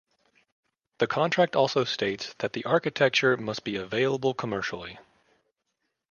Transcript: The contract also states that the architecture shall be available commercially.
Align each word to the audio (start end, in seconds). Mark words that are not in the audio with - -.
The 0.97 1.05
contract 1.05 1.55
also 1.55 1.83
states 1.83 2.33
that 2.39 2.53
the 2.53 2.65
architecture 2.65 3.37
shall 3.37 3.53
be 3.63 3.75
available 3.75 4.33
commercially. 4.33 4.97